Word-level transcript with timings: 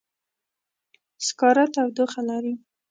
سکاره 1.27 1.65
تودوخه 1.73 2.21
لري. 2.29 2.53